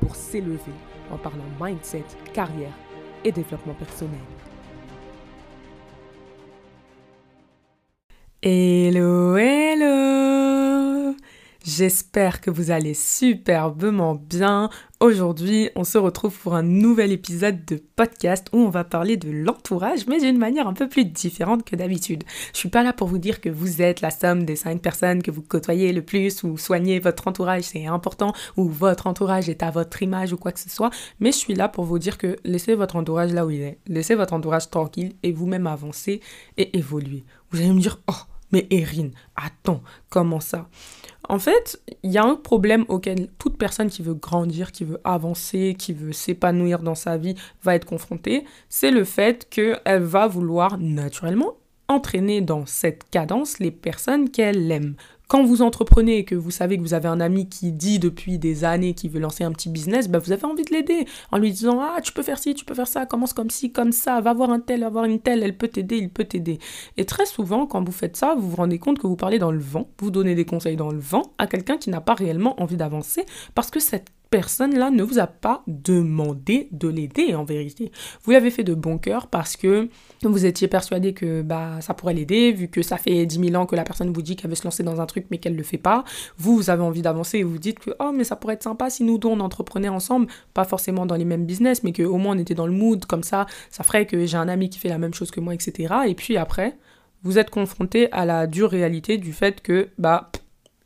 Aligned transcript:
pour 0.00 0.14
s'élever 0.14 0.58
en 1.10 1.16
parlant 1.16 1.44
mindset, 1.60 2.04
carrière 2.32 2.72
et 3.24 3.32
développement 3.32 3.74
personnel. 3.74 4.20
Hello, 8.40 9.17
J'espère 11.78 12.40
que 12.40 12.50
vous 12.50 12.72
allez 12.72 12.92
superbement 12.92 14.16
bien. 14.16 14.68
Aujourd'hui, 14.98 15.70
on 15.76 15.84
se 15.84 15.96
retrouve 15.96 16.36
pour 16.36 16.56
un 16.56 16.64
nouvel 16.64 17.12
épisode 17.12 17.64
de 17.66 17.80
podcast 17.94 18.48
où 18.52 18.56
on 18.56 18.68
va 18.68 18.82
parler 18.82 19.16
de 19.16 19.30
l'entourage, 19.30 20.08
mais 20.08 20.18
d'une 20.18 20.38
manière 20.38 20.66
un 20.66 20.72
peu 20.72 20.88
plus 20.88 21.04
différente 21.04 21.62
que 21.62 21.76
d'habitude. 21.76 22.24
Je 22.52 22.58
suis 22.58 22.68
pas 22.68 22.82
là 22.82 22.92
pour 22.92 23.06
vous 23.06 23.18
dire 23.18 23.40
que 23.40 23.48
vous 23.48 23.80
êtes 23.80 24.00
la 24.00 24.10
somme 24.10 24.44
des 24.44 24.56
cinq 24.56 24.82
personnes 24.82 25.22
que 25.22 25.30
vous 25.30 25.40
côtoyez 25.40 25.92
le 25.92 26.02
plus 26.02 26.42
ou 26.42 26.58
soignez 26.58 26.98
votre 26.98 27.28
entourage, 27.28 27.62
c'est 27.62 27.86
important, 27.86 28.32
ou 28.56 28.68
votre 28.68 29.06
entourage 29.06 29.48
est 29.48 29.62
à 29.62 29.70
votre 29.70 30.02
image 30.02 30.32
ou 30.32 30.36
quoi 30.36 30.50
que 30.50 30.58
ce 30.58 30.70
soit, 30.70 30.90
mais 31.20 31.30
je 31.30 31.36
suis 31.36 31.54
là 31.54 31.68
pour 31.68 31.84
vous 31.84 32.00
dire 32.00 32.18
que 32.18 32.38
laissez 32.42 32.74
votre 32.74 32.96
entourage 32.96 33.32
là 33.32 33.46
où 33.46 33.50
il 33.50 33.62
est. 33.62 33.78
Laissez 33.86 34.16
votre 34.16 34.34
entourage 34.34 34.68
tranquille 34.68 35.14
et 35.22 35.30
vous-même 35.30 35.68
avancer 35.68 36.22
et 36.56 36.76
évoluer. 36.76 37.24
Vous 37.52 37.60
allez 37.60 37.70
me 37.70 37.80
dire, 37.80 38.00
oh, 38.08 38.24
mais 38.50 38.66
Erin, 38.70 39.10
attends, 39.36 39.82
comment 40.08 40.40
ça? 40.40 40.68
En 41.28 41.38
fait, 41.38 41.80
il 42.02 42.10
y 42.10 42.16
a 42.16 42.24
un 42.24 42.36
problème 42.36 42.86
auquel 42.88 43.28
toute 43.38 43.58
personne 43.58 43.90
qui 43.90 44.02
veut 44.02 44.14
grandir, 44.14 44.72
qui 44.72 44.84
veut 44.84 45.00
avancer, 45.04 45.76
qui 45.78 45.92
veut 45.92 46.12
s'épanouir 46.12 46.80
dans 46.80 46.94
sa 46.94 47.18
vie 47.18 47.34
va 47.62 47.74
être 47.74 47.84
confrontée, 47.84 48.44
c'est 48.70 48.90
le 48.90 49.04
fait 49.04 49.46
qu'elle 49.50 50.02
va 50.02 50.26
vouloir 50.26 50.78
naturellement 50.78 51.54
entraîner 51.88 52.40
dans 52.40 52.66
cette 52.66 53.08
cadence 53.10 53.58
les 53.58 53.70
personnes 53.70 54.30
qu'elle 54.30 54.70
aime, 54.70 54.94
quand 55.28 55.44
vous 55.44 55.60
entreprenez 55.60 56.18
et 56.18 56.24
que 56.24 56.34
vous 56.34 56.50
savez 56.50 56.78
que 56.78 56.82
vous 56.82 56.94
avez 56.94 57.08
un 57.08 57.20
ami 57.20 57.48
qui 57.48 57.70
dit 57.70 57.98
depuis 57.98 58.38
des 58.38 58.64
années 58.64 58.94
qu'il 58.94 59.10
veut 59.10 59.20
lancer 59.20 59.44
un 59.44 59.52
petit 59.52 59.68
business, 59.68 60.08
bah 60.08 60.18
vous 60.18 60.32
avez 60.32 60.44
envie 60.46 60.64
de 60.64 60.70
l'aider 60.70 61.06
en 61.30 61.38
lui 61.38 61.52
disant 61.52 61.80
ah 61.80 62.00
tu 62.02 62.12
peux 62.12 62.22
faire 62.22 62.38
ci, 62.38 62.54
tu 62.54 62.64
peux 62.64 62.74
faire 62.74 62.88
ça, 62.88 63.04
commence 63.04 63.34
comme 63.34 63.50
ci, 63.50 63.70
comme 63.70 63.92
ça, 63.92 64.20
va 64.22 64.32
voir 64.32 64.50
un 64.50 64.60
tel, 64.60 64.80
va 64.80 64.88
voir 64.88 65.04
une 65.04 65.20
telle, 65.20 65.42
elle 65.42 65.56
peut 65.56 65.68
t'aider, 65.68 65.98
il 65.98 66.08
peut 66.08 66.24
t'aider. 66.24 66.58
Et 66.96 67.04
très 67.04 67.26
souvent 67.26 67.66
quand 67.66 67.84
vous 67.84 67.92
faites 67.92 68.16
ça, 68.16 68.34
vous 68.34 68.48
vous 68.48 68.56
rendez 68.56 68.78
compte 68.78 68.98
que 68.98 69.06
vous 69.06 69.16
parlez 69.16 69.38
dans 69.38 69.52
le 69.52 69.60
vent, 69.60 69.88
vous 70.00 70.10
donnez 70.10 70.34
des 70.34 70.46
conseils 70.46 70.76
dans 70.76 70.90
le 70.90 70.98
vent 70.98 71.34
à 71.36 71.46
quelqu'un 71.46 71.76
qui 71.76 71.90
n'a 71.90 72.00
pas 72.00 72.14
réellement 72.14 72.60
envie 72.62 72.76
d'avancer 72.76 73.26
parce 73.54 73.70
que 73.70 73.80
cette 73.80 74.10
personne-là 74.30 74.90
ne 74.90 75.02
vous 75.02 75.18
a 75.18 75.26
pas 75.26 75.62
demandé 75.66 76.68
de 76.72 76.88
l'aider 76.88 77.34
en 77.34 77.44
vérité. 77.44 77.90
Vous 78.22 78.32
l'avez 78.32 78.50
fait 78.50 78.64
de 78.64 78.74
bon 78.74 78.98
cœur 78.98 79.28
parce 79.28 79.56
que 79.56 79.88
vous 80.22 80.44
étiez 80.44 80.68
persuadé 80.68 81.14
que 81.14 81.42
bah, 81.42 81.80
ça 81.80 81.94
pourrait 81.94 82.14
l'aider, 82.14 82.52
vu 82.52 82.68
que 82.68 82.82
ça 82.82 82.98
fait 82.98 83.24
10 83.26 83.50
000 83.50 83.62
ans 83.62 83.66
que 83.66 83.76
la 83.76 83.84
personne 83.84 84.12
vous 84.12 84.22
dit 84.22 84.36
qu'elle 84.36 84.50
veut 84.50 84.56
se 84.56 84.64
lancer 84.64 84.82
dans 84.82 85.00
un 85.00 85.06
truc 85.06 85.26
mais 85.30 85.38
qu'elle 85.38 85.54
ne 85.54 85.58
le 85.58 85.64
fait 85.64 85.78
pas. 85.78 86.04
Vous, 86.36 86.56
vous 86.56 86.70
avez 86.70 86.82
envie 86.82 87.02
d'avancer 87.02 87.38
et 87.38 87.42
vous 87.42 87.58
dites 87.58 87.78
que 87.78 87.90
oh, 88.00 88.12
mais 88.12 88.24
ça 88.24 88.36
pourrait 88.36 88.54
être 88.54 88.62
sympa 88.62 88.90
si 88.90 89.04
nous 89.04 89.18
deux 89.18 89.28
on 89.28 89.40
entreprenait 89.40 89.88
ensemble, 89.88 90.26
pas 90.54 90.64
forcément 90.64 91.06
dans 91.06 91.16
les 91.16 91.24
mêmes 91.24 91.46
business, 91.46 91.82
mais 91.82 91.92
qu'au 91.92 92.16
moins 92.16 92.36
on 92.36 92.38
était 92.38 92.54
dans 92.54 92.66
le 92.66 92.72
mood, 92.72 93.04
comme 93.06 93.22
ça, 93.22 93.46
ça 93.70 93.84
ferait 93.84 94.06
que 94.06 94.26
j'ai 94.26 94.36
un 94.36 94.48
ami 94.48 94.70
qui 94.70 94.78
fait 94.78 94.88
la 94.88 94.98
même 94.98 95.14
chose 95.14 95.30
que 95.30 95.40
moi, 95.40 95.54
etc. 95.54 95.94
Et 96.06 96.14
puis 96.14 96.36
après, 96.36 96.76
vous 97.22 97.38
êtes 97.38 97.50
confronté 97.50 98.10
à 98.12 98.24
la 98.24 98.46
dure 98.46 98.70
réalité 98.70 99.18
du 99.18 99.32
fait 99.32 99.60
que 99.60 99.88
bah, 99.98 100.30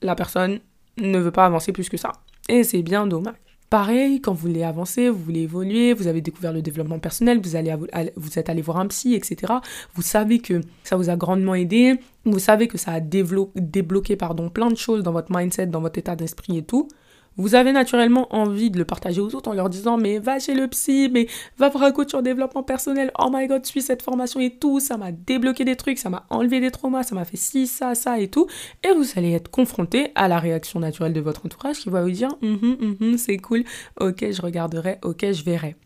la 0.01 0.15
personne 0.15 0.61
ne 0.99 1.19
veut 1.19 1.31
pas 1.31 1.47
avancer 1.47 1.73
plus 1.73 1.89
que 1.89 1.97
ça. 1.97 2.13
Et 2.49 2.65
c'est 2.65 2.83
bien 2.83 3.07
dommage. 3.07 3.35
Pareil, 3.71 4.21
quand 4.21 4.35
vous 4.35 4.49
voulez 4.49 4.65
avancer, 4.65 5.09
vous 5.09 5.19
voulez 5.19 5.41
évoluer, 5.41 5.95
vous 5.95 6.07
avez 6.07 6.21
découvert 6.21 6.53
le 6.53 6.61
développement 6.61 6.99
personnel, 6.99 7.41
vous, 7.41 7.57
êtes 7.57 8.49
allé 8.51 8.61
voir 8.61 8.77
un 8.77 8.87
psy, 8.89 9.15
etc. 9.15 9.51
Vous 9.95 10.03
savez 10.03 10.41
que 10.41 10.61
ça 10.85 10.97
vous 10.97 11.09
a 11.09 11.17
grandement 11.17 11.55
aidé, 11.55 11.99
vous 12.27 12.39
savez 12.39 12.69
que 12.69 12.77
ça 12.77 12.93
a 12.93 13.01
débloqué 13.01 14.17
pardon, 14.17 14.51
plein 14.51 14.71
de 14.71 14.77
choses 14.77 15.03
dans 15.03 15.13
votre 15.13 15.35
mindset, 15.35 15.69
dans 15.69 15.81
votre 15.81 15.99
état 15.99 16.17
d'esprit 16.17 16.59
et 16.59 16.63
tout 16.63 16.89
vous 17.37 17.55
avez 17.55 17.73
naturellement 17.73 18.35
envie 18.35 18.71
de 18.71 18.79
le 18.79 18.85
partager 18.85 19.21
aux 19.21 19.35
autres 19.35 19.51
en 19.51 19.55
leur 19.55 19.71
disant 19.71 19.97
mais 19.97 20.19
va 20.19 20.39
chez 20.39 20.55
le 20.55 20.69
psy, 20.69 21.09
mais 21.13 21.27
va 21.59 21.69
voir 21.69 21.85
un 21.85 21.93
coach 21.93 22.11
sur 22.11 22.23
développement 22.23 22.63
personnel, 22.63 23.11
oh 23.19 23.29
my 23.33 23.47
god, 23.47 23.65
suis 23.67 23.83
cette 23.83 24.03
formation 24.03 24.41
et 24.41 24.51
tout, 24.51 24.81
ça 24.81 24.97
m'a 24.97 25.13
débloqué 25.13 25.65
des 25.65 25.77
trucs, 25.77 25.99
ça 25.99 26.11
m'a 26.11 26.27
enlevé 26.31 26.61
des 26.61 26.71
traumas, 26.71 27.03
ça 27.03 27.15
m'a 27.15 27.25
fait 27.25 27.37
ci, 27.37 27.67
ça, 27.67 27.95
ça 27.95 28.19
et 28.19 28.29
tout. 28.29 28.47
Et 28.85 28.93
vous 28.95 29.07
allez 29.17 29.33
être 29.33 29.51
confronté 29.51 30.13
à 30.15 30.29
la 30.29 30.39
réaction 30.39 30.81
naturelle 30.81 31.13
de 31.13 31.21
votre 31.21 31.47
entourage 31.47 31.79
qui 31.79 31.91
va 31.91 32.03
vous 32.03 32.11
dire 32.11 32.31
mm 32.43 32.55
-hmm, 32.55 33.17
c'est 33.17 33.39
cool, 33.39 33.65
ok, 34.01 34.31
je 34.31 34.43
regarderai, 34.43 34.99
ok, 35.03 35.33
je 35.33 35.45
verrai. 35.45 35.77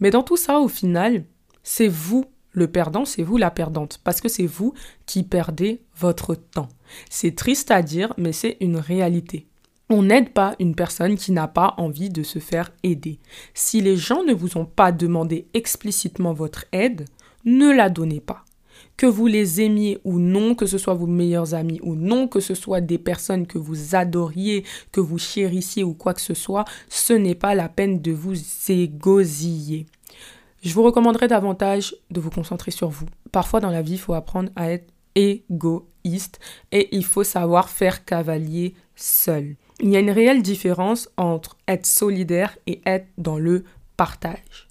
Mais 0.00 0.10
dans 0.10 0.22
tout 0.22 0.36
ça, 0.36 0.60
au 0.60 0.68
final, 0.68 1.24
c'est 1.62 1.88
vous 1.88 2.24
le 2.52 2.68
perdant, 2.68 3.04
c'est 3.04 3.22
vous 3.22 3.38
la 3.38 3.50
perdante, 3.50 4.00
parce 4.04 4.20
que 4.20 4.28
c'est 4.28 4.46
vous 4.46 4.74
qui 5.06 5.22
perdez 5.22 5.82
votre 5.96 6.34
temps. 6.34 6.68
C'est 7.10 7.34
triste 7.34 7.70
à 7.70 7.82
dire, 7.82 8.12
mais 8.18 8.32
c'est 8.32 8.56
une 8.60 8.76
réalité. 8.76 9.46
On 9.94 10.04
n'aide 10.04 10.30
pas 10.30 10.56
une 10.58 10.74
personne 10.74 11.16
qui 11.16 11.32
n'a 11.32 11.48
pas 11.48 11.74
envie 11.76 12.08
de 12.08 12.22
se 12.22 12.38
faire 12.38 12.72
aider. 12.82 13.18
Si 13.52 13.82
les 13.82 13.98
gens 13.98 14.24
ne 14.24 14.32
vous 14.32 14.56
ont 14.56 14.64
pas 14.64 14.90
demandé 14.90 15.48
explicitement 15.52 16.32
votre 16.32 16.64
aide, 16.72 17.04
ne 17.44 17.70
la 17.70 17.90
donnez 17.90 18.22
pas. 18.22 18.46
Que 18.96 19.04
vous 19.04 19.26
les 19.26 19.60
aimiez 19.60 19.98
ou 20.04 20.18
non, 20.18 20.54
que 20.54 20.64
ce 20.64 20.78
soit 20.78 20.94
vos 20.94 21.06
meilleurs 21.06 21.52
amis 21.52 21.78
ou 21.82 21.94
non, 21.94 22.26
que 22.26 22.40
ce 22.40 22.54
soit 22.54 22.80
des 22.80 22.96
personnes 22.96 23.46
que 23.46 23.58
vous 23.58 23.94
adoriez, 23.94 24.64
que 24.92 25.00
vous 25.00 25.18
chérissiez 25.18 25.84
ou 25.84 25.92
quoi 25.92 26.14
que 26.14 26.22
ce 26.22 26.32
soit, 26.32 26.64
ce 26.88 27.12
n'est 27.12 27.34
pas 27.34 27.54
la 27.54 27.68
peine 27.68 28.00
de 28.00 28.12
vous 28.12 28.36
égosiller. 28.70 29.84
Je 30.62 30.72
vous 30.72 30.84
recommanderais 30.84 31.28
davantage 31.28 31.94
de 32.10 32.18
vous 32.18 32.30
concentrer 32.30 32.70
sur 32.70 32.88
vous. 32.88 33.08
Parfois 33.30 33.60
dans 33.60 33.68
la 33.68 33.82
vie, 33.82 33.92
il 33.92 34.00
faut 34.00 34.14
apprendre 34.14 34.48
à 34.56 34.72
être 34.72 34.90
égoïste 35.14 36.40
et 36.70 36.88
il 36.96 37.04
faut 37.04 37.24
savoir 37.24 37.68
faire 37.68 38.06
cavalier 38.06 38.74
seul. 38.96 39.56
Il 39.82 39.90
y 39.90 39.96
a 39.96 40.00
une 40.00 40.12
réelle 40.12 40.42
différence 40.42 41.10
entre 41.16 41.56
être 41.66 41.86
solidaire 41.86 42.56
et 42.68 42.80
être 42.86 43.08
dans 43.18 43.36
le 43.36 43.64
partage. 43.96 44.68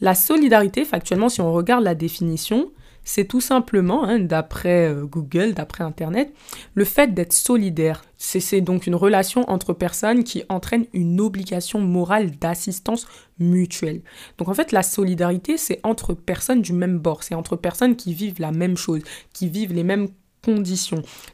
La 0.00 0.14
solidarité, 0.14 0.86
factuellement, 0.86 1.28
si 1.28 1.42
on 1.42 1.52
regarde 1.52 1.84
la 1.84 1.94
définition, 1.94 2.70
c'est 3.04 3.26
tout 3.26 3.42
simplement, 3.42 4.04
hein, 4.04 4.18
d'après 4.18 4.88
euh, 4.88 5.04
Google, 5.04 5.52
d'après 5.52 5.84
Internet, 5.84 6.32
le 6.72 6.86
fait 6.86 7.12
d'être 7.12 7.34
solidaire. 7.34 8.02
C'est 8.16 8.62
donc 8.62 8.86
une 8.86 8.94
relation 8.94 9.48
entre 9.50 9.74
personnes 9.74 10.24
qui 10.24 10.44
entraîne 10.48 10.86
une 10.94 11.20
obligation 11.20 11.80
morale 11.80 12.30
d'assistance 12.30 13.06
mutuelle. 13.38 14.00
Donc 14.38 14.48
en 14.48 14.54
fait, 14.54 14.72
la 14.72 14.82
solidarité, 14.82 15.58
c'est 15.58 15.80
entre 15.82 16.14
personnes 16.14 16.62
du 16.62 16.72
même 16.72 16.98
bord, 16.98 17.22
c'est 17.22 17.34
entre 17.34 17.56
personnes 17.56 17.96
qui 17.96 18.14
vivent 18.14 18.40
la 18.40 18.50
même 18.50 18.78
chose, 18.78 19.02
qui 19.34 19.50
vivent 19.50 19.74
les 19.74 19.84
mêmes 19.84 20.08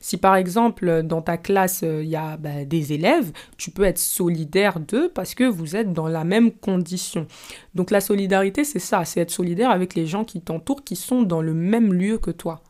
Si 0.00 0.16
par 0.16 0.36
exemple 0.36 1.02
dans 1.02 1.22
ta 1.22 1.36
classe 1.36 1.82
euh, 1.82 2.02
il 2.02 2.08
y 2.08 2.16
a 2.16 2.36
bah, 2.36 2.64
des 2.64 2.92
élèves, 2.92 3.32
tu 3.56 3.70
peux 3.70 3.84
être 3.84 3.98
solidaire 3.98 4.80
d'eux 4.80 5.10
parce 5.14 5.34
que 5.34 5.44
vous 5.44 5.76
êtes 5.76 5.92
dans 5.92 6.08
la 6.08 6.24
même 6.24 6.52
condition. 6.52 7.26
Donc 7.74 7.90
la 7.90 8.00
solidarité 8.00 8.64
c'est 8.64 8.78
ça, 8.78 9.04
c'est 9.04 9.20
être 9.20 9.30
solidaire 9.30 9.70
avec 9.70 9.94
les 9.94 10.06
gens 10.06 10.24
qui 10.24 10.40
t'entourent, 10.40 10.84
qui 10.84 10.96
sont 10.96 11.22
dans 11.22 11.42
le 11.42 11.54
même 11.54 11.92
lieu 11.92 12.18
que 12.18 12.30
toi. 12.30 12.62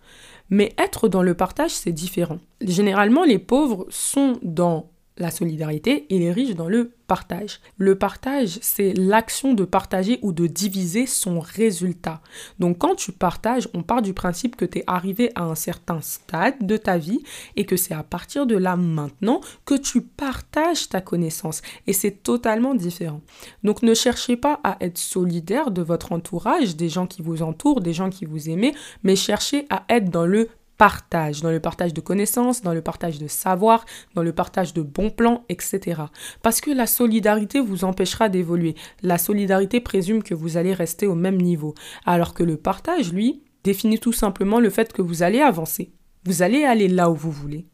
Mais 0.49 0.73
être 0.79 1.09
dans 1.09 1.23
le 1.23 1.35
partage 1.35 1.71
c'est 1.71 1.93
différent. 1.93 2.39
Généralement 2.61 3.25
les 3.25 3.39
pauvres 3.39 3.87
sont 3.91 4.39
dans 4.43 4.91
la 5.17 5.31
solidarité 5.31 6.07
et 6.11 6.19
les 6.19 6.33
riches 6.33 6.55
dans 6.55 6.69
le 6.69 6.93
partage. 7.11 7.59
Le 7.77 7.97
partage, 7.97 8.61
c'est 8.63 8.93
l'action 8.93 9.53
de 9.53 9.65
partager 9.65 10.21
ou 10.23 10.33
de 10.33 10.47
diviser 10.47 11.07
son 11.07 11.41
résultat. 11.41 12.21
Donc 12.61 12.79
quand 12.79 12.95
tu 12.95 13.11
partages, 13.11 13.69
on 13.75 13.83
part 13.83 14.01
du 14.01 14.15
principe 14.15 14.55
que 14.55 14.65
tu 14.65 14.79
es 14.79 14.85
arrivé 14.87 15.33
à 15.35 15.43
un 15.43 15.57
certain 15.57 16.01
stade 16.03 16.55
de 16.61 16.77
ta 16.77 16.99
vie 16.99 17.19
et 17.57 17.67
que 17.67 17.77
c'est 17.77 17.95
à 17.95 18.05
partir 18.05 18.47
de 18.47 18.57
là 18.57 18.77
maintenant 18.77 19.41
que 19.65 19.75
tu 19.75 20.03
partages 20.03 20.89
ta 20.89 21.01
connaissance. 21.01 21.63
Et 21.89 21.93
c'est 21.93 22.23
totalement 22.23 22.77
différent. 22.77 23.23
Donc 23.65 23.83
ne 23.83 23.93
cherchez 23.93 24.37
pas 24.37 24.61
à 24.63 24.77
être 24.81 24.99
solidaire 24.99 25.73
de 25.73 25.83
votre 25.83 26.13
entourage, 26.13 26.77
des 26.77 26.89
gens 26.89 27.09
qui 27.09 27.23
vous 27.23 27.43
entourent, 27.43 27.81
des 27.81 27.93
gens 27.93 28.11
qui 28.11 28.25
vous 28.25 28.49
aiment, 28.49 28.71
mais 29.03 29.17
cherchez 29.17 29.67
à 29.69 29.83
être 29.89 30.11
dans 30.11 30.27
le 30.27 30.49
partage, 30.81 31.43
dans 31.43 31.51
le 31.51 31.61
partage 31.61 31.93
de 31.93 32.01
connaissances, 32.01 32.63
dans 32.63 32.73
le 32.73 32.81
partage 32.81 33.19
de 33.19 33.27
savoir, 33.27 33.85
dans 34.15 34.23
le 34.23 34.33
partage 34.33 34.73
de 34.73 34.81
bons 34.81 35.11
plans, 35.11 35.45
etc. 35.51 36.05
Parce 36.41 36.63
que 36.63 36.71
la 36.71 36.87
solidarité 36.87 37.61
vous 37.61 37.85
empêchera 37.85 38.31
d'évoluer. 38.31 38.75
La 39.03 39.19
solidarité 39.19 39.81
présume 39.81 40.23
que 40.23 40.33
vous 40.33 40.57
allez 40.57 40.73
rester 40.73 41.07
au 41.07 41.15
même 41.15 41.37
niveau. 41.37 41.75
Alors 42.07 42.33
que 42.33 42.43
le 42.43 42.57
partage, 42.57 43.13
lui, 43.13 43.43
définit 43.63 43.99
tout 43.99 44.15
simplement 44.15 44.59
le 44.59 44.71
fait 44.71 44.91
que 44.91 45.03
vous 45.03 45.23
allez 45.23 45.43
avancer. 45.43 45.93
Vous 46.25 46.41
allez 46.41 46.65
aller 46.65 46.89
là 46.89 47.11
où 47.11 47.15
vous 47.15 47.31
voulez. 47.31 47.67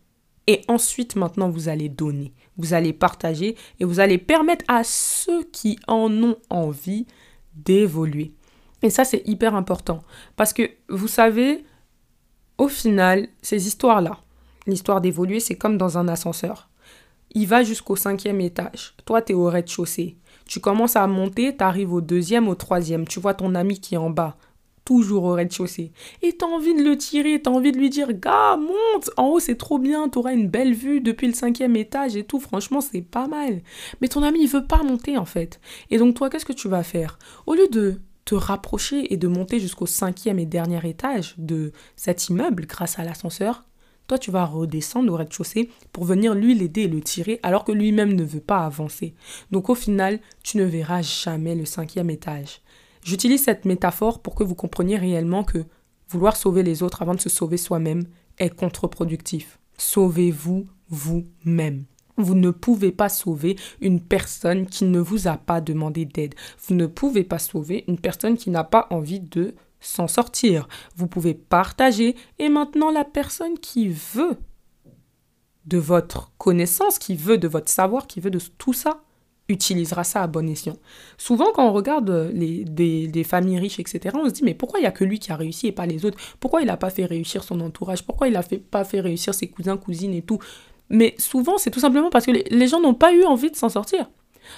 Et 0.49 0.63
ensuite, 0.67 1.15
maintenant, 1.15 1.49
vous 1.49 1.69
allez 1.69 1.89
donner. 1.89 2.33
Vous 2.57 2.75
allez 2.75 2.93
partager 2.93 3.55
et 3.79 3.85
vous 3.85 4.01
allez 4.01 4.19
permettre 4.19 4.65
à 4.67 4.83
ceux 4.83 5.45
qui 5.53 5.79
en 5.87 6.11
ont 6.25 6.39
envie 6.51 7.07
d'évoluer. 7.55 8.35
Et 8.83 8.91
ça, 8.91 9.05
c'est 9.05 9.23
hyper 9.29 9.55
important. 9.55 10.03
Parce 10.35 10.53
que, 10.53 10.69
vous 10.89 11.07
savez, 11.07 11.65
au 12.59 12.69
final, 12.69 13.29
ces 13.43 13.67
histoires-là, 13.67 14.19
l'histoire 14.67 15.01
d'évoluer, 15.01 15.41
c'est 15.41 15.57
comme 15.57 15.77
dans 15.77 15.99
un 15.99 16.09
ascenseur. 16.09 16.69
Il 17.35 17.47
va 17.47 17.63
jusqu'au 17.63 17.97
cinquième 17.97 18.41
étage. 18.41 18.95
Toi, 19.05 19.21
tu 19.21 19.33
es 19.33 19.35
au 19.35 19.47
rez-de-chaussée. 19.47 20.17
Tu 20.47 20.61
commences 20.61 20.97
à 20.97 21.07
monter, 21.07 21.57
tu 21.57 21.63
arrives 21.63 21.93
au 21.93 22.01
deuxième, 22.01 22.49
au 22.49 22.55
troisième. 22.55 23.07
Tu 23.07 23.21
vois 23.21 23.35
ton 23.35 23.55
ami 23.55 23.79
qui 23.81 23.95
est 23.95 23.99
en 23.99 24.11
bas, 24.11 24.37
toujours 24.85 25.25
au 25.25 25.33
rez-de-chaussée. 25.33 25.93
Et 26.23 26.37
tu 26.37 26.45
as 26.45 26.49
envie 26.49 26.75
de 26.75 26.83
le 26.83 26.97
tirer, 26.97 27.43
tu 27.43 27.51
as 27.51 27.53
envie 27.53 27.73
de 27.73 27.79
lui 27.79 27.91
dire 27.91 28.13
Gars, 28.15 28.57
monte 28.57 29.11
En 29.19 29.27
haut, 29.27 29.41
c'est 29.41 29.57
trop 29.57 29.79
bien, 29.79 30.09
tu 30.09 30.19
auras 30.19 30.33
une 30.33 30.49
belle 30.49 30.73
vue 30.73 31.01
depuis 31.01 31.27
le 31.27 31.35
cinquième 31.35 31.77
étage 31.77 32.17
et 32.17 32.25
tout. 32.25 32.41
Franchement, 32.41 32.81
c'est 32.81 33.03
pas 33.03 33.27
mal. 33.27 33.61
Mais 34.01 34.09
ton 34.09 34.23
ami, 34.23 34.41
il 34.43 34.49
veut 34.49 34.67
pas 34.67 34.83
monter 34.83 35.19
en 35.19 35.27
fait. 35.27 35.61
Et 35.91 35.99
donc, 35.99 36.15
toi, 36.15 36.31
qu'est-ce 36.31 36.47
que 36.47 36.55
tu 36.55 36.69
vas 36.69 36.85
faire? 36.85 37.19
Au 37.47 37.55
lieu 37.55 37.69
de 37.69 38.01
te 38.27 38.35
rapprocher 38.35 39.15
et 39.15 39.17
de 39.17 39.29
monter 39.29 39.59
jusqu'au 39.59 39.87
cinquième 39.87 40.39
et 40.39 40.47
dernier 40.47 40.87
étage 40.87 41.35
de 41.39 41.73
cet 41.95 42.29
immeuble 42.29 42.67
grâce 42.67 42.99
à 42.99 43.05
l'ascenseur, 43.05 43.65
toi 44.09 44.19
tu 44.19 44.31
vas 44.31 44.45
redescendre 44.45 45.13
au 45.13 45.17
rez-de-chaussée 45.17 45.71
pour 45.93 46.05
venir 46.05 46.35
lui 46.35 46.55
l'aider 46.55 46.83
et 46.83 46.89
le 46.89 47.01
tirer 47.01 47.41
alors 47.43 47.65
que 47.65 47.73
lui-même 47.73 48.13
ne 48.13 48.25
veut 48.25 48.41
pas 48.41 48.67
avancer. 48.67 49.15
Donc 49.53 49.71
au 49.71 49.75
final, 49.75 50.19
tu 50.43 50.59
ne 50.59 50.65
verras 50.65 51.03
jamais 51.03 51.55
le 51.55 51.65
cinquième 51.65 52.11
étage. 52.11 52.61
J'utilise 53.03 53.45
cette 53.45 53.65
métaphore 53.65 54.21
pour 54.21 54.35
que 54.35 54.45
vous 54.45 54.57
compreniez 54.57 54.97
réellement 54.97 55.45
que 55.45 55.65
vouloir 56.09 56.37
sauver 56.37 56.65
les 56.65 56.83
autres 56.83 57.03
avant 57.03 57.15
de 57.15 57.21
se 57.21 57.29
sauver 57.29 57.57
soi-même 57.57 58.05
est 58.39 58.51
contre-productif. 58.51 59.61
Sauvez-vous 59.79 60.67
vous-même. 60.89 61.85
Vous 62.17 62.35
ne 62.35 62.51
pouvez 62.51 62.93
pas 62.93 63.09
sauver 63.09 63.57
une 63.81 64.01
personne 64.01 64.67
qui 64.67 64.85
ne 64.85 65.01
vous 65.01 65.29
a 65.29 65.37
pas 65.37 65.61
demandé 65.61 66.05
d'aide. 66.05 66.35
Vous 66.67 66.75
ne 66.75 66.87
pouvez 66.87 67.25
pas 67.25 67.39
sauver 67.39 67.85
une 67.89 67.99
personne 67.99 68.37
qui 68.37 68.51
n'a 68.51 68.65
pas 68.65 68.87
envie 68.91 69.21
de 69.21 69.55
s'en 69.81 70.09
sortir. 70.09 70.69
Vous 70.97 71.07
pouvez 71.07 71.35
partager 71.35 72.17
et 72.39 72.49
maintenant 72.49 72.91
la 72.91 73.05
personne 73.05 73.59
qui 73.59 73.89
veut 73.89 74.37
de 75.67 75.79
votre 75.79 76.33
connaissance, 76.39 76.99
qui 76.99 77.17
veut 77.17 77.39
de 77.39 77.49
votre 77.49 77.71
savoir, 77.71 78.07
qui 78.07 78.21
veut 78.21 78.31
de 78.31 78.41
tout 78.59 78.73
ça, 78.73 79.03
utilisera 79.49 80.05
ça 80.05 80.23
à 80.23 80.27
bon 80.27 80.49
escient. 80.49 80.77
Souvent, 81.19 81.47
quand 81.55 81.69
on 81.69 81.73
regarde 81.73 82.31
les, 82.33 82.65
des, 82.65 83.25
familles 83.25 83.59
riches, 83.59 83.79
etc., 83.79 84.17
on 84.19 84.29
se 84.29 84.35
dit, 84.35 84.45
mais 84.45 84.55
pourquoi 84.55 84.81
il 84.81 84.83
n'y 84.83 84.89
a 84.89 84.93
que 84.93 85.05
lui 85.05 85.19
qui 85.19 85.31
a 85.31 85.37
réussi 85.37 85.69
et 85.69 85.73
pas 85.73 85.87
les 85.87 86.05
autres? 86.05 86.19
Pourquoi 86.41 86.63
il 86.63 86.67
n'a 86.67 86.77
pas 86.77 86.91
fait 86.91 87.05
réussir 87.05 87.45
son 87.45 87.61
entourage? 87.61 88.05
Pourquoi 88.05 88.29
il 88.29 88.33
n'a 88.33 88.43
pas 88.71 88.85
fait 88.85 89.01
réussir 89.01 89.35
ses 89.35 89.49
cousins, 89.49 89.77
cousines 89.77 90.15
et 90.15 90.23
tout? 90.23 90.39
Mais 90.89 91.15
souvent, 91.19 91.59
c'est 91.59 91.71
tout 91.71 91.81
simplement 91.81 92.11
parce 92.11 92.27
que 92.27 92.31
les, 92.31 92.69
gens 92.69 92.81
n'ont 92.81 92.95
pas 92.95 93.13
eu 93.13 93.25
envie 93.25 93.51
de 93.51 93.57
s'en 93.57 93.69
sortir. 93.69 94.09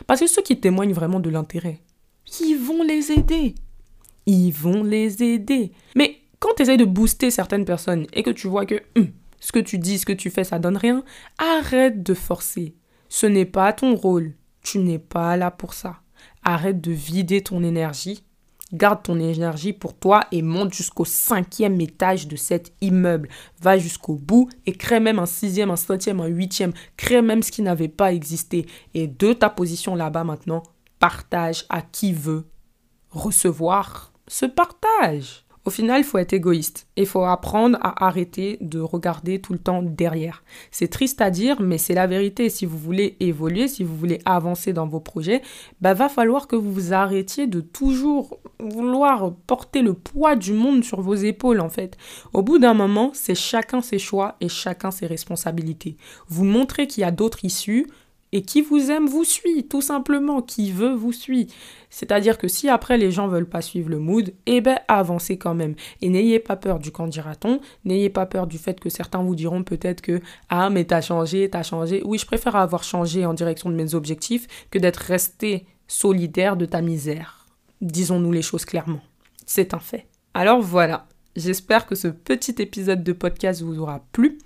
Parce 0.06 0.20
que 0.20 0.26
ceux 0.26 0.42
qui 0.42 0.58
témoignent 0.58 0.92
vraiment 0.92 1.20
de 1.20 1.30
l'intérêt, 1.30 1.80
ils 2.40 2.56
vont 2.56 2.82
les 2.82 3.10
aider. 3.12 3.54
Ils 4.26 4.50
vont 4.50 4.82
les 4.82 5.22
aider. 5.22 5.72
Mais 5.94 6.18
quand 6.38 6.54
tu 6.56 6.62
essaies 6.62 6.76
de 6.76 6.84
booster 6.84 7.30
certaines 7.30 7.64
personnes 7.64 8.06
et 8.12 8.22
que 8.22 8.30
tu 8.30 8.48
vois 8.48 8.66
que 8.66 8.82
hum, 8.96 9.08
ce 9.40 9.52
que 9.52 9.58
tu 9.58 9.78
dis, 9.78 9.98
ce 9.98 10.06
que 10.06 10.12
tu 10.12 10.30
fais, 10.30 10.44
ça 10.44 10.58
donne 10.58 10.76
rien, 10.76 11.02
arrête 11.38 12.02
de 12.02 12.14
forcer. 12.14 12.74
Ce 13.08 13.26
n'est 13.26 13.46
pas 13.46 13.72
ton 13.72 13.94
rôle. 13.94 14.34
Tu 14.62 14.78
n'es 14.78 14.98
pas 14.98 15.36
là 15.36 15.50
pour 15.50 15.72
ça. 15.72 16.00
Arrête 16.44 16.80
de 16.80 16.92
vider 16.92 17.42
ton 17.42 17.62
énergie 17.62 18.24
Garde 18.72 19.02
ton 19.02 19.18
énergie 19.18 19.72
pour 19.72 19.94
toi 19.94 20.26
et 20.30 20.42
monte 20.42 20.74
jusqu'au 20.74 21.06
cinquième 21.06 21.80
étage 21.80 22.28
de 22.28 22.36
cet 22.36 22.72
immeuble. 22.82 23.30
Va 23.62 23.78
jusqu'au 23.78 24.14
bout 24.14 24.50
et 24.66 24.72
crée 24.72 25.00
même 25.00 25.18
un 25.18 25.26
sixième, 25.26 25.70
un 25.70 25.76
septième, 25.76 26.20
un 26.20 26.26
huitième. 26.26 26.74
Crée 26.98 27.22
même 27.22 27.42
ce 27.42 27.50
qui 27.50 27.62
n'avait 27.62 27.88
pas 27.88 28.12
existé. 28.12 28.66
Et 28.92 29.06
de 29.06 29.32
ta 29.32 29.48
position 29.48 29.94
là-bas 29.94 30.24
maintenant, 30.24 30.62
partage 30.98 31.64
à 31.70 31.80
qui 31.80 32.12
veut 32.12 32.44
recevoir 33.10 34.12
ce 34.26 34.44
partage. 34.44 35.46
Au 35.68 35.70
final, 35.70 36.00
il 36.00 36.04
faut 36.04 36.16
être 36.16 36.32
égoïste 36.32 36.88
il 36.98 37.06
faut 37.06 37.24
apprendre 37.24 37.78
à 37.80 38.06
arrêter 38.06 38.58
de 38.60 38.80
regarder 38.80 39.40
tout 39.40 39.52
le 39.52 39.58
temps 39.58 39.82
derrière. 39.82 40.42
C'est 40.70 40.88
triste 40.88 41.20
à 41.20 41.30
dire, 41.30 41.60
mais 41.60 41.78
c'est 41.78 41.94
la 41.94 42.06
vérité. 42.06 42.50
Si 42.50 42.66
vous 42.66 42.76
voulez 42.76 43.16
évoluer, 43.20 43.68
si 43.68 43.84
vous 43.84 43.96
voulez 43.96 44.20
avancer 44.24 44.72
dans 44.72 44.86
vos 44.86 45.00
projets, 45.00 45.42
bah 45.80 45.94
va 45.94 46.08
falloir 46.08 46.48
que 46.48 46.56
vous 46.56 46.72
vous 46.72 46.92
arrêtiez 46.92 47.46
de 47.46 47.60
toujours 47.60 48.38
vouloir 48.58 49.32
porter 49.46 49.82
le 49.82 49.94
poids 49.94 50.34
du 50.34 50.52
monde 50.52 50.82
sur 50.82 51.00
vos 51.00 51.14
épaules 51.14 51.60
en 51.60 51.68
fait. 51.68 51.96
Au 52.32 52.42
bout 52.42 52.58
d'un 52.58 52.74
moment, 52.74 53.10
c'est 53.14 53.36
chacun 53.36 53.80
ses 53.80 53.98
choix 53.98 54.36
et 54.40 54.48
chacun 54.48 54.90
ses 54.90 55.06
responsabilités. 55.06 55.96
Vous 56.28 56.44
montrez 56.44 56.88
qu'il 56.88 57.02
y 57.02 57.04
a 57.04 57.12
d'autres 57.12 57.44
issues, 57.44 57.86
et 58.32 58.42
qui 58.42 58.60
vous 58.60 58.90
aime 58.90 59.06
vous 59.06 59.24
suit, 59.24 59.66
tout 59.68 59.80
simplement. 59.80 60.42
Qui 60.42 60.70
veut 60.70 60.94
vous 60.94 61.12
suit. 61.12 61.48
C'est-à-dire 61.90 62.38
que 62.38 62.48
si 62.48 62.68
après 62.68 62.98
les 62.98 63.10
gens 63.10 63.28
veulent 63.28 63.48
pas 63.48 63.62
suivre 63.62 63.88
le 63.88 63.98
mood, 63.98 64.34
eh 64.46 64.60
ben 64.60 64.78
avancez 64.88 65.38
quand 65.38 65.54
même. 65.54 65.74
Et 66.02 66.08
n'ayez 66.08 66.38
pas 66.38 66.56
peur 66.56 66.78
du 66.78 66.90
quand 66.90 67.06
dira-t-on. 67.06 67.60
N'ayez 67.84 68.10
pas 68.10 68.26
peur 68.26 68.46
du 68.46 68.58
fait 68.58 68.78
que 68.78 68.90
certains 68.90 69.22
vous 69.22 69.34
diront 69.34 69.62
peut-être 69.62 70.02
que 70.02 70.20
ah 70.48 70.70
mais 70.70 70.84
t'as 70.84 71.00
changé, 71.00 71.48
t'as 71.48 71.62
changé. 71.62 72.02
Oui, 72.04 72.18
je 72.18 72.26
préfère 72.26 72.56
avoir 72.56 72.84
changé 72.84 73.24
en 73.24 73.34
direction 73.34 73.70
de 73.70 73.74
mes 73.74 73.94
objectifs 73.94 74.46
que 74.70 74.78
d'être 74.78 74.98
resté 74.98 75.66
solidaire 75.86 76.56
de 76.56 76.66
ta 76.66 76.82
misère. 76.82 77.46
Disons-nous 77.80 78.32
les 78.32 78.42
choses 78.42 78.64
clairement. 78.64 79.00
C'est 79.46 79.72
un 79.72 79.80
fait. 79.80 80.06
Alors 80.34 80.60
voilà. 80.60 81.06
J'espère 81.36 81.86
que 81.86 81.94
ce 81.94 82.08
petit 82.08 82.56
épisode 82.58 83.04
de 83.04 83.12
podcast 83.12 83.62
vous 83.62 83.78
aura 83.78 84.02
plu 84.12 84.38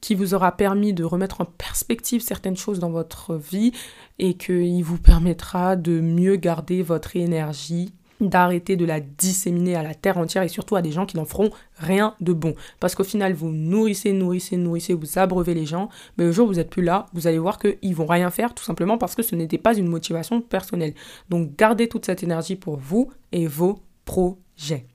qui 0.00 0.14
vous 0.14 0.34
aura 0.34 0.52
permis 0.52 0.92
de 0.92 1.04
remettre 1.04 1.40
en 1.40 1.44
perspective 1.44 2.20
certaines 2.20 2.56
choses 2.56 2.78
dans 2.78 2.90
votre 2.90 3.36
vie 3.36 3.72
et 4.18 4.34
qu'il 4.34 4.82
vous 4.84 4.98
permettra 4.98 5.76
de 5.76 6.00
mieux 6.00 6.36
garder 6.36 6.82
votre 6.82 7.16
énergie 7.16 7.92
d'arrêter 8.20 8.76
de 8.76 8.84
la 8.84 9.00
disséminer 9.00 9.76
à 9.76 9.82
la 9.82 9.94
terre 9.94 10.18
entière 10.18 10.42
et 10.42 10.48
surtout 10.48 10.76
à 10.76 10.82
des 10.82 10.92
gens 10.92 11.06
qui 11.06 11.16
n'en 11.16 11.24
feront 11.24 11.50
rien 11.76 12.14
de 12.20 12.32
bon. 12.32 12.54
Parce 12.80 12.94
qu'au 12.94 13.04
final, 13.04 13.32
vous 13.32 13.50
nourrissez, 13.50 14.12
nourrissez, 14.12 14.56
nourrissez, 14.56 14.94
vous 14.94 15.18
abreuvez 15.18 15.54
les 15.54 15.66
gens, 15.66 15.88
mais 16.16 16.24
le 16.24 16.32
jour 16.32 16.46
où 16.46 16.48
vous 16.48 16.56
n'êtes 16.56 16.70
plus 16.70 16.82
là, 16.82 17.06
vous 17.12 17.26
allez 17.26 17.38
voir 17.38 17.58
qu'ils 17.58 17.94
vont 17.94 18.06
rien 18.06 18.30
faire 18.30 18.54
tout 18.54 18.64
simplement 18.64 18.98
parce 18.98 19.14
que 19.14 19.22
ce 19.22 19.34
n'était 19.34 19.58
pas 19.58 19.76
une 19.76 19.88
motivation 19.88 20.40
personnelle. 20.40 20.94
Donc 21.28 21.56
gardez 21.56 21.88
toute 21.88 22.06
cette 22.06 22.22
énergie 22.22 22.56
pour 22.56 22.76
vous 22.76 23.10
et 23.32 23.46
vos 23.46 23.80
projets. 24.04 24.86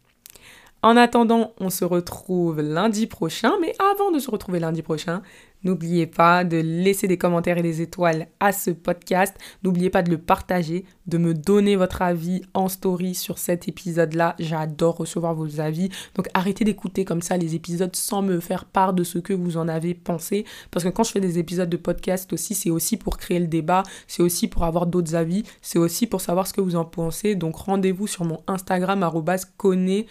En 0.82 0.96
attendant, 0.96 1.52
on 1.60 1.70
se 1.70 1.84
retrouve 1.84 2.62
lundi 2.62 3.06
prochain, 3.06 3.52
mais 3.60 3.74
avant 3.92 4.12
de 4.12 4.20
se 4.20 4.32
retrouver 4.32 4.62
lundi 4.62 4.82
prochain, 4.82 5.22
n'oubliez 5.66 6.08
pas 6.08 6.46
de 6.46 6.56
laisser 6.56 7.06
des 7.06 7.18
commentaires 7.18 7.58
et 7.58 7.62
des 7.62 7.82
étoiles 7.82 8.28
à 8.40 8.54
ce 8.54 8.72
podcast, 8.72 9.36
n'oubliez 9.62 9.90
pas 9.90 10.04
de 10.04 10.10
le 10.10 10.18
partager, 10.18 10.86
de 11.06 11.18
me 11.18 11.34
donner 11.34 11.76
votre 11.76 12.02
avis 12.02 12.44
en 12.54 12.70
story 12.70 13.14
sur 13.14 13.40
cet 13.40 13.68
épisode-là, 13.68 14.36
j'adore 14.40 14.96
recevoir 14.96 15.36
vos 15.36 15.60
avis, 15.60 15.90
donc 16.16 16.30
arrêtez 16.34 16.64
d'écouter 16.64 17.04
comme 17.04 17.22
ça 17.22 17.36
les 17.36 17.56
épisodes 17.56 17.94
sans 17.94 18.22
me 18.22 18.40
faire 18.40 18.64
part 18.64 18.94
de 18.94 19.04
ce 19.04 19.20
que 19.20 19.34
vous 19.34 19.58
en 19.58 19.68
avez 19.68 19.94
pensé, 19.94 20.46
parce 20.72 20.86
que 20.86 20.90
quand 20.90 21.04
je 21.04 21.12
fais 21.12 21.20
des 21.20 21.40
épisodes 21.40 21.70
de 21.70 21.76
podcast 21.76 22.32
aussi, 22.32 22.56
c'est 22.56 22.70
aussi 22.70 22.96
pour 22.96 23.18
créer 23.18 23.40
le 23.40 23.48
débat, 23.48 23.84
c'est 24.08 24.24
aussi 24.24 24.48
pour 24.48 24.64
avoir 24.64 24.86
d'autres 24.86 25.16
avis, 25.16 25.44
c'est 25.62 25.78
aussi 25.78 26.08
pour 26.08 26.22
savoir 26.22 26.48
ce 26.48 26.54
que 26.54 26.62
vous 26.62 26.78
en 26.78 26.86
pensez, 26.86 27.36
donc 27.36 27.58
rendez-vous 27.58 28.08
sur 28.08 28.24
mon 28.24 28.42
Instagram, 28.48 29.04
Erin. 29.04 30.06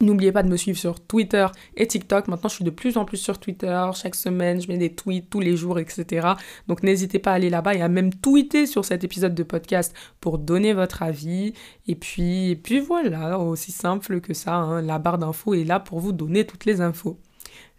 N'oubliez 0.00 0.32
pas 0.32 0.42
de 0.42 0.48
me 0.48 0.56
suivre 0.56 0.78
sur 0.78 1.00
Twitter 1.00 1.46
et 1.76 1.86
TikTok. 1.86 2.28
Maintenant, 2.28 2.48
je 2.48 2.56
suis 2.56 2.64
de 2.64 2.70
plus 2.70 2.96
en 2.96 3.04
plus 3.04 3.16
sur 3.16 3.38
Twitter. 3.38 3.82
Chaque 3.94 4.14
semaine, 4.14 4.60
je 4.60 4.68
mets 4.68 4.76
des 4.76 4.94
tweets 4.94 5.30
tous 5.30 5.40
les 5.40 5.56
jours, 5.56 5.78
etc. 5.78 6.28
Donc, 6.66 6.82
n'hésitez 6.82 7.18
pas 7.18 7.32
à 7.32 7.34
aller 7.34 7.50
là-bas 7.50 7.74
et 7.74 7.82
à 7.82 7.88
même 7.88 8.12
tweeter 8.12 8.66
sur 8.66 8.84
cet 8.84 9.04
épisode 9.04 9.34
de 9.34 9.42
podcast 9.42 9.94
pour 10.20 10.38
donner 10.38 10.72
votre 10.72 11.02
avis. 11.02 11.54
Et 11.86 11.94
puis, 11.94 12.50
et 12.50 12.56
puis 12.56 12.80
voilà, 12.80 13.38
aussi 13.38 13.72
simple 13.72 14.20
que 14.20 14.34
ça. 14.34 14.54
Hein. 14.54 14.82
La 14.82 14.98
barre 14.98 15.18
d'infos 15.18 15.54
est 15.54 15.64
là 15.64 15.80
pour 15.80 16.00
vous 16.00 16.12
donner 16.12 16.44
toutes 16.44 16.64
les 16.64 16.80
infos. 16.80 17.18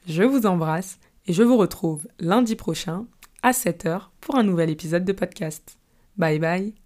Je 0.08 0.24
vous 0.24 0.46
embrasse 0.46 1.00
et 1.28 1.34
je 1.34 1.44
vous 1.44 1.58
retrouve 1.58 2.08
lundi 2.20 2.56
prochain 2.56 3.06
à 3.44 3.52
7h 3.52 4.10
pour 4.22 4.36
un 4.36 4.44
nouvel 4.44 4.70
épisode 4.70 5.06
de 5.06 5.14
podcast. 5.14 5.78
Bye 6.18 6.40
bye 6.40 6.85